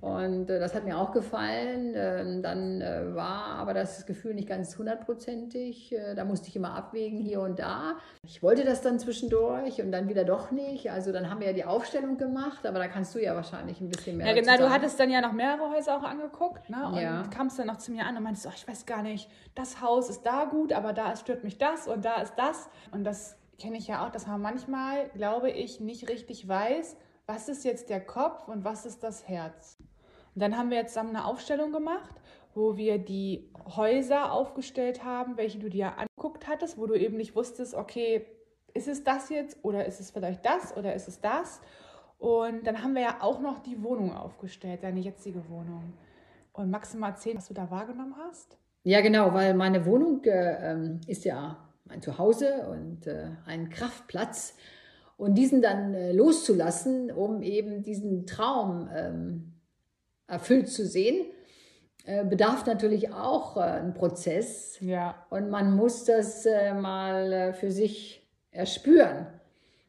[0.00, 1.92] Und äh, das hat mir auch gefallen.
[1.94, 5.92] Ähm, dann äh, war aber das Gefühl nicht ganz hundertprozentig.
[5.92, 7.96] Äh, da musste ich immer abwägen hier und da.
[8.24, 10.90] Ich wollte das dann zwischendurch und dann wieder doch nicht.
[10.90, 13.90] Also dann haben wir ja die Aufstellung gemacht, aber da kannst du ja wahrscheinlich ein
[13.90, 14.28] bisschen mehr.
[14.28, 14.56] Ja, genau.
[14.56, 16.86] Du hattest dann ja noch mehrere Häuser auch angeguckt ne?
[16.86, 17.22] und ja.
[17.34, 20.08] kamst dann noch zu mir an und meintest, oh, ich weiß gar nicht, das Haus
[20.08, 22.70] ist da gut, aber da stört mich das und da ist das.
[22.90, 26.96] Und das kenne ich ja auch, dass man manchmal, glaube ich, nicht richtig weiß,
[27.30, 29.76] was ist jetzt der Kopf und was ist das Herz.
[30.34, 32.14] Und dann haben wir jetzt zusammen eine Aufstellung gemacht,
[32.54, 37.36] wo wir die Häuser aufgestellt haben, welche du dir anguckt hattest, wo du eben nicht
[37.36, 38.26] wusstest, okay,
[38.74, 41.60] ist es das jetzt oder ist es vielleicht das oder ist es das?
[42.18, 45.92] Und dann haben wir ja auch noch die Wohnung aufgestellt, deine jetzige Wohnung.
[46.52, 48.58] Und maximal zehn, was du da wahrgenommen hast?
[48.82, 54.56] Ja, genau, weil meine Wohnung äh, ähm, ist ja mein Zuhause und äh, ein Kraftplatz.
[55.20, 59.52] Und diesen dann äh, loszulassen, um eben diesen Traum ähm,
[60.26, 61.26] erfüllt zu sehen,
[62.06, 64.78] äh, bedarf natürlich auch äh, einen Prozess.
[64.80, 65.26] Ja.
[65.28, 69.26] Und man muss das äh, mal für sich erspüren,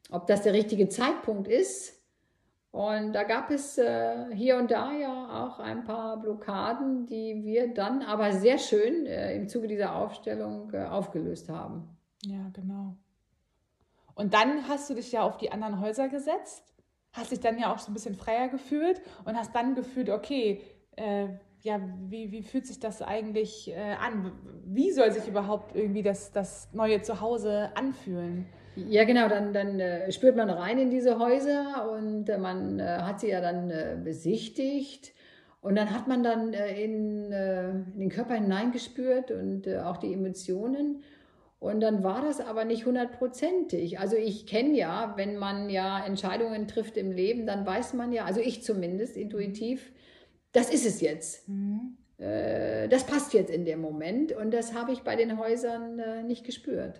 [0.09, 1.97] ob das der richtige Zeitpunkt ist.
[2.71, 3.79] Und da gab es
[4.33, 9.49] hier und da ja auch ein paar Blockaden, die wir dann aber sehr schön im
[9.49, 11.97] Zuge dieser Aufstellung aufgelöst haben.
[12.23, 12.95] Ja, genau.
[14.15, 16.71] Und dann hast du dich ja auf die anderen Häuser gesetzt
[17.13, 20.61] hast dich dann ja auch so ein bisschen freier gefühlt und hast dann gefühlt, okay,
[20.95, 21.27] äh,
[21.63, 24.31] ja, wie, wie fühlt sich das eigentlich äh, an?
[24.65, 28.47] Wie soll sich überhaupt irgendwie das, das neue Zuhause anfühlen?
[28.75, 32.99] Ja, genau, dann, dann äh, spürt man rein in diese Häuser und äh, man äh,
[33.01, 35.13] hat sie ja dann äh, besichtigt.
[35.59, 41.03] Und dann hat man dann in, in den Körper hineingespürt und auch die Emotionen.
[41.61, 43.99] Und dann war das aber nicht hundertprozentig.
[43.99, 48.25] Also ich kenne ja, wenn man ja Entscheidungen trifft im Leben, dann weiß man ja,
[48.25, 49.91] also ich zumindest intuitiv,
[50.53, 51.47] das ist es jetzt.
[51.47, 51.97] Mhm.
[52.17, 54.31] Äh, das passt jetzt in dem Moment.
[54.31, 56.99] Und das habe ich bei den Häusern äh, nicht gespürt.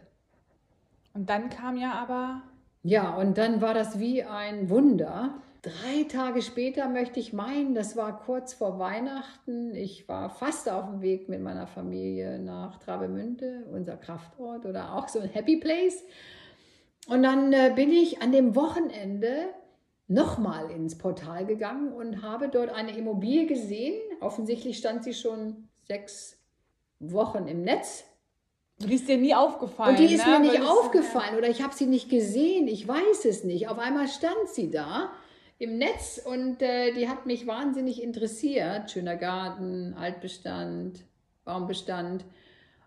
[1.16, 2.44] Und dann kam ja aber.
[2.84, 5.42] Ja, und dann war das wie ein Wunder.
[5.64, 9.76] Drei Tage später möchte ich meinen, das war kurz vor Weihnachten.
[9.76, 15.08] Ich war fast auf dem Weg mit meiner Familie nach Travemünde, unser Kraftort oder auch
[15.08, 16.04] so ein Happy Place.
[17.08, 19.50] Und dann äh, bin ich an dem Wochenende
[20.08, 24.02] nochmal ins Portal gegangen und habe dort eine Immobilie gesehen.
[24.20, 26.40] Offensichtlich stand sie schon sechs
[27.00, 28.04] Wochen im Netz.
[28.80, 29.96] Die ist dir nie aufgefallen.
[29.96, 30.40] Und die ist ne?
[30.40, 32.68] mir nicht Weil aufgefallen oder ich habe sie nicht gesehen.
[32.68, 33.70] Ich weiß es nicht.
[33.70, 35.12] Auf einmal stand sie da
[35.62, 38.90] im Netz und äh, die hat mich wahnsinnig interessiert.
[38.90, 41.06] Schöner Garten, Altbestand,
[41.46, 42.26] Baumbestand.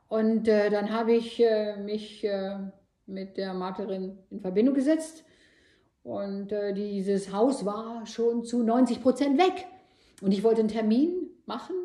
[0.09, 2.59] Und äh, dann habe ich äh, mich äh,
[3.07, 5.25] mit der Maklerin in Verbindung gesetzt
[6.03, 9.67] und äh, dieses Haus war schon zu 90 Prozent weg.
[10.21, 11.77] Und ich wollte einen Termin machen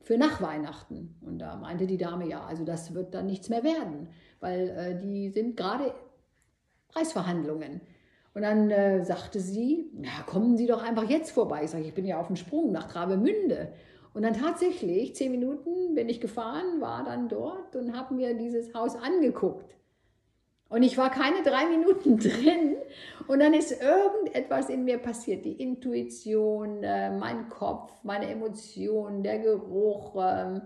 [0.00, 1.18] für nach Weihnachten.
[1.20, 4.08] Und da meinte die Dame, ja, also das wird dann nichts mehr werden,
[4.40, 5.94] weil äh, die sind gerade
[6.88, 7.82] Preisverhandlungen.
[8.34, 11.64] Und dann äh, sagte sie, ja, kommen Sie doch einfach jetzt vorbei.
[11.64, 13.72] Ich sage, ich bin ja auf dem Sprung nach Travemünde.
[14.12, 18.74] Und dann tatsächlich, zehn Minuten bin ich gefahren, war dann dort und habe mir dieses
[18.74, 19.76] Haus angeguckt.
[20.68, 22.76] Und ich war keine drei Minuten drin
[23.26, 25.44] und dann ist irgendetwas in mir passiert.
[25.44, 30.60] Die Intuition, äh, mein Kopf, meine Emotionen, der Geruch, äh,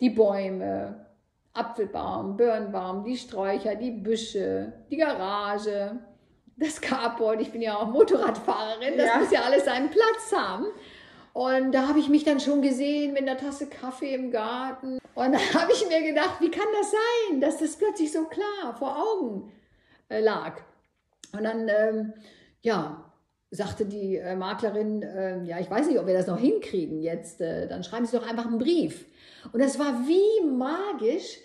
[0.00, 1.06] die Bäume,
[1.52, 5.98] Apfelbaum, Birnbaum, die Sträucher, die Büsche, die Garage,
[6.58, 7.40] das Carport.
[7.40, 9.18] Ich bin ja auch Motorradfahrerin, das ja.
[9.18, 10.66] muss ja alles seinen Platz haben.
[11.32, 14.98] Und da habe ich mich dann schon gesehen mit einer Tasse Kaffee im Garten.
[15.14, 18.74] Und da habe ich mir gedacht, wie kann das sein, dass das plötzlich so klar
[18.76, 19.52] vor Augen
[20.08, 20.60] äh, lag.
[21.32, 22.14] Und dann, ähm,
[22.62, 23.04] ja,
[23.50, 27.40] sagte die äh, Maklerin, äh, ja, ich weiß nicht, ob wir das noch hinkriegen jetzt,
[27.40, 29.06] äh, dann schreiben Sie doch einfach einen Brief.
[29.52, 31.38] Und das war wie magisch,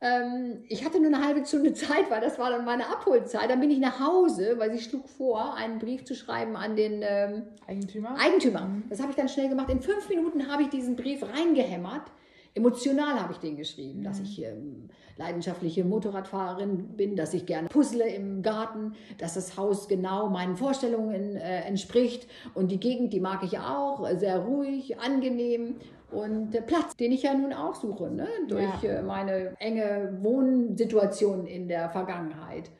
[0.00, 3.50] ähm, ich hatte nur eine halbe Stunde Zeit, weil das war dann meine Abholzeit.
[3.50, 7.02] Dann bin ich nach Hause, weil sie schlug vor, einen Brief zu schreiben an den
[7.02, 8.16] ähm, Eigentümer.
[8.18, 8.62] Eigentümer.
[8.62, 8.84] Mhm.
[8.90, 9.70] Das habe ich dann schnell gemacht.
[9.70, 12.02] In fünf Minuten habe ich diesen Brief reingehämmert.
[12.54, 14.04] Emotional habe ich den geschrieben, mhm.
[14.04, 19.88] dass ich ähm, leidenschaftliche Motorradfahrerin bin, dass ich gerne puzzle im Garten, dass das Haus
[19.88, 25.76] genau meinen Vorstellungen äh, entspricht und die Gegend, die mag ich auch, sehr ruhig, angenehm
[26.10, 28.28] und Platz, den ich ja nun auch suche, ne?
[28.48, 28.98] durch ja.
[28.98, 32.70] Äh, meine enge Wohnsituation in der Vergangenheit.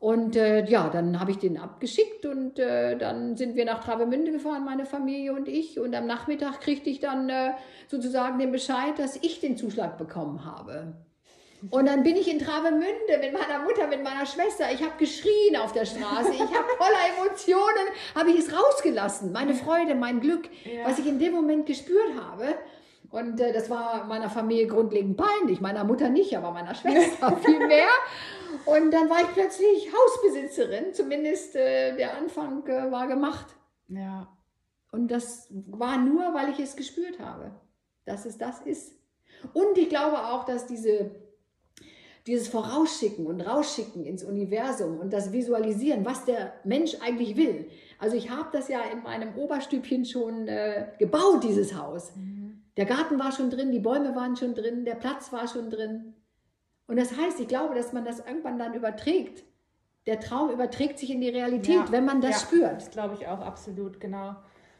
[0.00, 4.32] Und äh, ja, dann habe ich den abgeschickt und äh, dann sind wir nach Travemünde
[4.32, 5.80] gefahren, meine Familie und ich.
[5.80, 7.52] Und am Nachmittag kriegte ich dann äh,
[7.88, 10.94] sozusagen den Bescheid, dass ich den Zuschlag bekommen habe.
[11.70, 14.70] Und dann bin ich in Travemünde mit meiner Mutter, mit meiner Schwester.
[14.72, 16.32] Ich habe geschrien auf der Straße.
[16.32, 19.32] Ich habe voller Emotionen, habe ich es rausgelassen.
[19.32, 20.84] Meine Freude, mein Glück, ja.
[20.84, 22.56] was ich in dem Moment gespürt habe.
[23.10, 25.60] Und äh, das war meiner Familie grundlegend peinlich.
[25.60, 27.88] Meiner Mutter nicht, aber meiner Schwester viel mehr.
[28.66, 30.92] Und dann war ich plötzlich Hausbesitzerin.
[30.92, 33.46] Zumindest äh, der Anfang äh, war gemacht.
[33.88, 34.28] Ja.
[34.90, 37.52] Und das war nur, weil ich es gespürt habe,
[38.04, 38.92] dass es das ist.
[39.52, 41.10] Und ich glaube auch, dass diese
[42.26, 47.68] dieses Vorausschicken und Rausschicken ins Universum und das Visualisieren, was der Mensch eigentlich will.
[47.98, 52.14] Also ich habe das ja in meinem Oberstübchen schon äh, gebaut, dieses Haus.
[52.16, 52.62] Mhm.
[52.76, 56.14] Der Garten war schon drin, die Bäume waren schon drin, der Platz war schon drin.
[56.86, 59.44] Und das heißt, ich glaube, dass man das irgendwann dann überträgt.
[60.06, 62.76] Der Traum überträgt sich in die Realität, ja, wenn man das ja, spürt.
[62.76, 64.34] Das glaube ich auch absolut, genau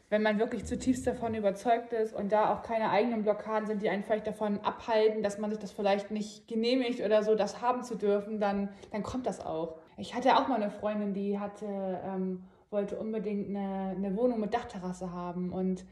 [0.09, 3.89] wenn man wirklich zutiefst davon überzeugt ist und da auch keine eigenen Blockaden sind, die
[3.89, 7.83] einen vielleicht davon abhalten, dass man sich das vielleicht nicht genehmigt oder so, das haben
[7.83, 9.79] zu dürfen, dann, dann kommt das auch.
[9.97, 11.65] Ich hatte auch mal eine Freundin, die hatte,
[12.05, 15.85] ähm, wollte unbedingt eine, eine Wohnung mit Dachterrasse haben und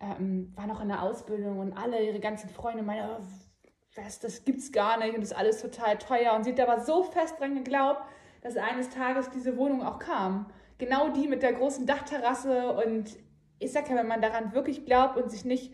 [0.00, 3.24] ähm, war noch in der Ausbildung und alle ihre ganzen Freunde meinten, oh,
[3.94, 6.34] was, das gibt's gar nicht und ist alles total teuer.
[6.34, 8.02] Und sie hat aber so fest dran geglaubt,
[8.40, 10.46] dass eines Tages diese Wohnung auch kam.
[10.78, 13.16] Genau die mit der großen Dachterrasse und
[13.62, 15.72] ich sage ja, wenn man daran wirklich glaubt und sich nicht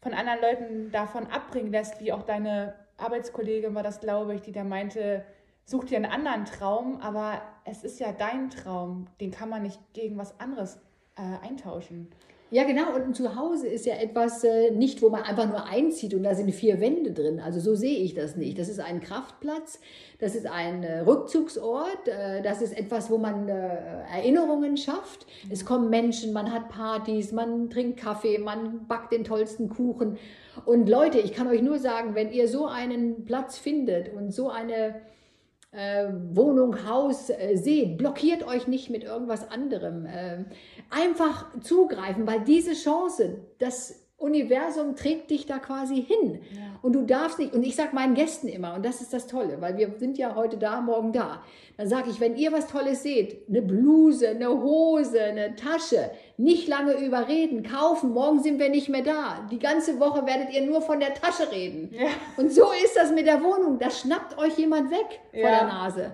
[0.00, 4.52] von anderen Leuten davon abbringen lässt, wie auch deine Arbeitskollegin war das, glaube ich, die
[4.52, 5.24] da meinte,
[5.64, 9.80] such dir einen anderen Traum, aber es ist ja dein Traum, den kann man nicht
[9.92, 10.80] gegen was anderes
[11.16, 12.10] äh, eintauschen.
[12.52, 12.94] Ja, genau.
[12.96, 16.34] Und ein Zuhause ist ja etwas äh, nicht, wo man einfach nur einzieht und da
[16.34, 17.38] sind vier Wände drin.
[17.38, 18.58] Also so sehe ich das nicht.
[18.58, 19.78] Das ist ein Kraftplatz,
[20.18, 23.78] das ist ein äh, Rückzugsort, äh, das ist etwas, wo man äh,
[24.12, 25.26] Erinnerungen schafft.
[25.44, 25.52] Mhm.
[25.52, 30.18] Es kommen Menschen, man hat Partys, man trinkt Kaffee, man backt den tollsten Kuchen.
[30.64, 34.50] Und Leute, ich kann euch nur sagen, wenn ihr so einen Platz findet und so
[34.50, 34.96] eine
[35.72, 40.06] äh, Wohnung, Haus äh, seht, blockiert euch nicht mit irgendwas anderem.
[40.06, 40.44] Äh,
[40.90, 46.42] einfach zugreifen, weil diese Chance, das Universum trägt dich da quasi hin.
[46.52, 46.78] Ja.
[46.82, 49.60] Und du darfst nicht, und ich sage meinen Gästen immer, und das ist das Tolle,
[49.60, 51.42] weil wir sind ja heute da, morgen da.
[51.78, 56.68] Dann sage ich, wenn ihr was Tolles seht, eine Bluse, eine Hose, eine Tasche, nicht
[56.68, 59.48] lange überreden, kaufen, morgen sind wir nicht mehr da.
[59.50, 61.90] Die ganze Woche werdet ihr nur von der Tasche reden.
[61.92, 62.08] Ja.
[62.36, 63.78] Und so ist das mit der Wohnung.
[63.78, 65.40] Da schnappt euch jemand weg ja.
[65.40, 66.12] vor der Nase.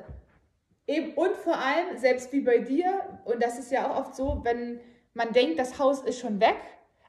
[0.86, 4.40] Eben, und vor allem, selbst wie bei dir, und das ist ja auch oft so,
[4.44, 4.78] wenn
[5.14, 6.56] man denkt, das Haus ist schon weg,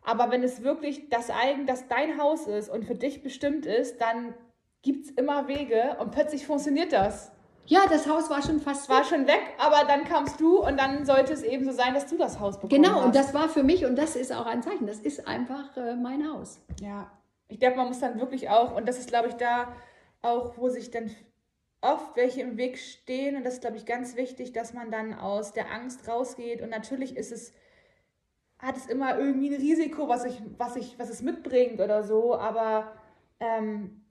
[0.08, 4.00] aber wenn es wirklich das eigen, das dein Haus ist und für dich bestimmt ist,
[4.00, 4.34] dann
[4.82, 7.34] gibt es immer Wege und plötzlich funktioniert das.
[7.66, 9.06] Ja, das Haus war schon fast war weg.
[9.08, 12.18] schon weg, aber dann kamst du und dann sollte es eben so sein, dass du
[12.18, 12.74] das Haus bekommst.
[12.74, 13.06] Genau, hast.
[13.06, 14.88] und das war für mich und das ist auch ein Zeichen.
[14.88, 16.62] Das ist einfach äh, mein Haus.
[16.80, 17.12] Ja,
[17.50, 19.74] ich glaube, man muss dann wirklich auch und das ist, glaube ich, da
[20.22, 21.12] auch, wo sich dann
[21.82, 25.14] oft welche im Weg stehen und das ist, glaube ich, ganz wichtig, dass man dann
[25.14, 27.52] aus der Angst rausgeht und natürlich ist es
[28.60, 32.36] hat es immer irgendwie ein Risiko, was, ich, was, ich, was es mitbringt oder so.
[32.36, 32.92] Aber
[33.40, 34.02] ähm,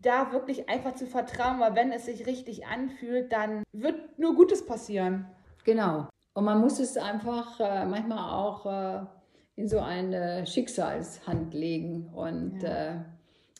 [0.00, 4.66] da wirklich einfach zu vertrauen, weil wenn es sich richtig anfühlt, dann wird nur Gutes
[4.66, 5.26] passieren.
[5.64, 6.08] Genau.
[6.34, 9.06] Und man muss es einfach äh, manchmal auch äh,
[9.54, 12.68] in so eine Schicksalshand legen und ja.
[12.68, 13.00] äh,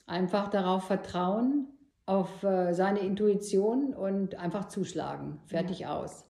[0.06, 1.68] einfach darauf vertrauen,
[2.06, 5.40] auf äh, seine Intuition und einfach zuschlagen.
[5.46, 5.96] Fertig ja.
[5.96, 6.26] aus.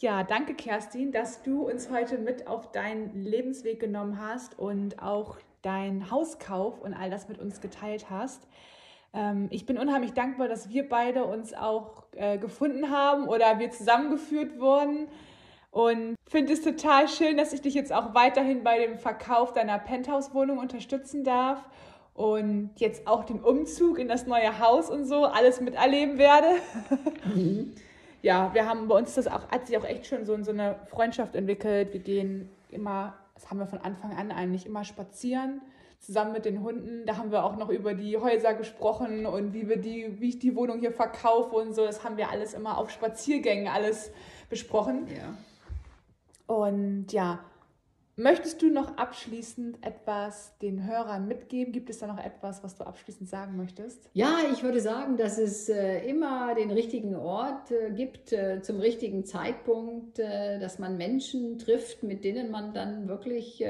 [0.00, 5.36] Ja, danke Kerstin, dass du uns heute mit auf deinen Lebensweg genommen hast und auch
[5.62, 8.42] deinen Hauskauf und all das mit uns geteilt hast.
[9.12, 13.70] Ähm, ich bin unheimlich dankbar, dass wir beide uns auch äh, gefunden haben oder wir
[13.70, 15.06] zusammengeführt wurden.
[15.70, 19.78] Und finde es total schön, dass ich dich jetzt auch weiterhin bei dem Verkauf deiner
[19.78, 21.68] Penthouse-Wohnung unterstützen darf
[22.14, 26.48] und jetzt auch den Umzug in das neue Haus und so alles miterleben werde.
[27.34, 27.74] Mhm.
[28.24, 30.76] Ja, wir haben bei uns das auch, hat sich auch echt schon so, so eine
[30.86, 31.92] Freundschaft entwickelt.
[31.92, 35.60] Wir gehen immer, das haben wir von Anfang an eigentlich immer spazieren
[36.00, 37.04] zusammen mit den Hunden.
[37.04, 40.38] Da haben wir auch noch über die Häuser gesprochen und wie wir die, wie ich
[40.38, 41.84] die Wohnung hier verkaufe und so.
[41.84, 44.10] Das haben wir alles immer auf Spaziergängen alles
[44.48, 45.06] besprochen.
[45.08, 45.34] Ja.
[46.46, 47.40] Und ja,
[48.16, 51.72] möchtest du noch abschließend etwas den Hörern mitgeben?
[51.72, 54.08] Gibt es da noch etwas, was du abschließend sagen möchtest?
[54.12, 58.78] Ja, ich würde sagen, dass es äh, immer den richtigen Ort äh, gibt äh, zum
[58.78, 63.64] richtigen Zeitpunkt, dass man Menschen trifft, mit denen man dann wirklich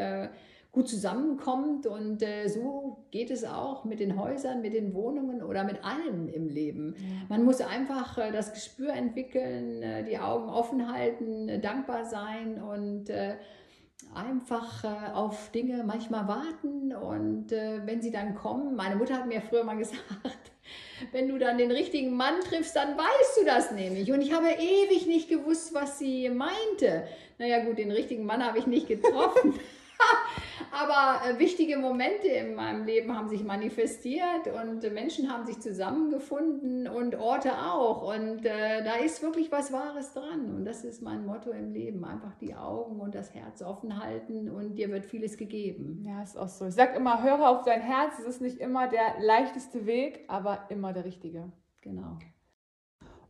[0.73, 1.87] gut zusammenkommt.
[1.87, 6.49] Und so geht es auch mit den Häusern, mit den Wohnungen oder mit allem im
[6.49, 6.95] Leben.
[7.29, 13.11] Man muss einfach das Gespür entwickeln, die Augen offen halten, dankbar sein und
[14.15, 16.95] einfach äh, auf Dinge manchmal warten.
[16.95, 20.53] Und wenn sie dann kommen, meine Mutter hat mir früher mal gesagt,
[21.13, 24.11] wenn du dann den richtigen Mann triffst, dann weißt du das nämlich.
[24.13, 27.07] Und ich habe ewig nicht gewusst, was sie meinte.
[27.39, 29.59] Naja gut, den richtigen Mann habe ich nicht getroffen.
[30.71, 36.89] Aber äh, wichtige Momente in meinem Leben haben sich manifestiert und Menschen haben sich zusammengefunden
[36.89, 38.03] und Orte auch.
[38.15, 40.55] Und äh, da ist wirklich was Wahres dran.
[40.55, 42.05] Und das ist mein Motto im Leben.
[42.05, 46.03] Einfach die Augen und das Herz offen halten und dir wird vieles gegeben.
[46.05, 46.67] Ja, ist auch so.
[46.67, 48.19] Ich sage immer, höre auf dein Herz.
[48.19, 51.53] Es ist nicht immer der leichteste Weg, aber immer der richtige.
[51.81, 52.19] Genau.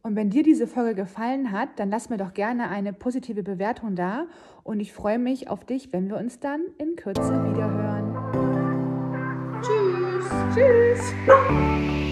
[0.06, 3.96] Und wenn dir diese Folge gefallen hat, dann lass mir doch gerne eine positive Bewertung
[3.96, 4.26] da.
[4.62, 8.14] Und ich freue mich auf dich, wenn wir uns dann in Kürze wiederhören.
[9.62, 10.26] Tschüss.
[10.54, 12.03] Tschüss.